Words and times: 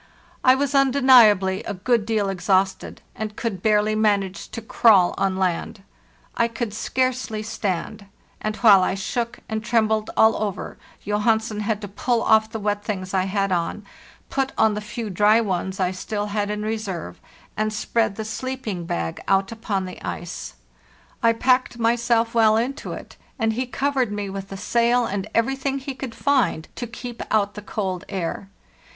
I 0.43 0.55
was 0.55 0.73
undeniably 0.73 1.61
a 1.65 1.75
good 1.75 2.07
deal 2.07 2.27
exhausted, 2.29 3.03
and 3.15 3.35
could 3.35 3.61
barely 3.61 3.93
manage 3.93 4.49
to 4.49 4.59
crawl 4.59 5.13
on 5.15 5.33
"T 5.33 5.37
MANAGED 5.37 5.37
TO 5.37 5.37
SWING 5.37 5.37
ONE 5.37 5.39
LEG 5.39 5.51
UP" 5.51 5.55
land. 5.55 5.83
I 6.37 6.47
could 6.55 6.73
scarcely 6.73 7.43
stand; 7.43 8.05
and 8.41 8.55
while 8.55 8.95
[shook 8.95 9.41
and 9.47 9.63
trembled 9.63 10.09
all 10.17 10.35
over 10.37 10.79
Johansen 11.05 11.59
had 11.59 11.81
to 11.81 11.87
pull 11.87 12.23
off 12.23 12.49
the 12.49 12.57
wet 12.59 12.83
things 12.83 13.13
I 13.13 13.25
had 13.25 13.51
on, 13.51 13.85
put 14.31 14.53
on 14.57 14.73
the 14.73 14.81
few 14.81 15.11
dry 15.11 15.39
ones 15.39 15.79
I 15.79 15.91
still 15.91 16.25
had 16.33 16.49
in 16.49 16.63
reserve, 16.63 17.21
and 17.55 17.71
spread 17.71 18.15
the 18.15 18.25
sleeping 18.25 18.85
bag 18.87 19.21
out 19.27 19.51
upon 19.51 19.85
the 19.85 20.01
ice. 20.01 20.55
I 21.21 21.31
packed 21.31 21.73
516 21.73 21.77
HARTHEST 21.77 21.79
NORTH 21.79 22.33
myself 22.33 22.33
well 22.33 22.57
into 22.57 22.93
it, 22.93 23.17
and 23.37 23.53
he 23.53 23.67
covered 23.67 24.11
me 24.11 24.31
with 24.31 24.49
the 24.49 24.57
sail 24.57 25.05
and 25.05 25.27
everything 25.35 25.77
he 25.77 25.93
could 25.93 26.15
find 26.15 26.67
to 26.77 26.87
keep 26.87 27.21
out 27.29 27.53
the 27.53 27.61
cold 27.61 28.03
air. 28.09 28.49